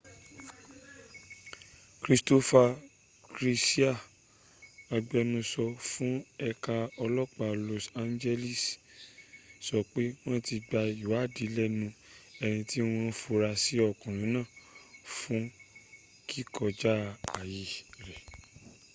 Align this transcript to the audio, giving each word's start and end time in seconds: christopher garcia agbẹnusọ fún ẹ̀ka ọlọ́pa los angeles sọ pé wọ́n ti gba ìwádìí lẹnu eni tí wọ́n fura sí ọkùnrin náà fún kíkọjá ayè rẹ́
christopher 2.03 2.67
garcia 3.35 3.91
agbẹnusọ 4.95 5.65
fún 5.89 6.13
ẹ̀ka 6.49 6.75
ọlọ́pa 7.03 7.47
los 7.67 7.85
angeles 8.03 8.61
sọ 9.65 9.77
pé 9.91 10.03
wọ́n 10.23 10.39
ti 10.47 10.55
gba 10.67 10.81
ìwádìí 11.03 11.53
lẹnu 11.57 11.87
eni 12.43 12.59
tí 12.69 12.79
wọ́n 12.89 13.09
fura 13.21 13.51
sí 13.63 13.75
ọkùnrin 13.89 14.31
náà 14.35 14.47
fún 15.17 15.43
kíkọjá 16.29 16.93
ayè 17.39 17.63
rẹ́ 18.07 18.21